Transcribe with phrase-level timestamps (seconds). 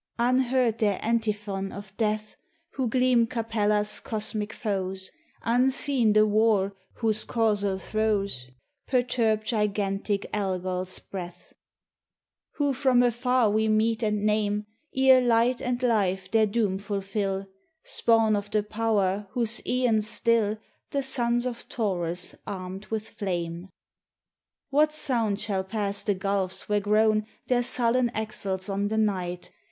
[0.17, 2.35] Unheard their antiphon of death
[2.71, 5.11] Who gleam Capella's cosmic foes;
[5.43, 8.49] Unseen the war whose causal throes
[8.87, 11.53] Perturb gigantic Algol's breath
[12.53, 17.45] Whom from afar we mete and name Ere Light and Life their doom fulfill,
[17.83, 20.57] Spawn of the Power whose aeons still
[20.89, 23.69] The suns of Taurus armed with flame.
[24.71, 24.97] 53 THE TESTIMONY OF THE SUNS.
[24.97, 29.51] What sound shall pass the gulfs where groan Their sullen axles on the night?